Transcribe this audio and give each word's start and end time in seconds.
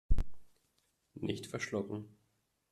Nicht 1.19 1.45
verschlucken. 1.45 2.17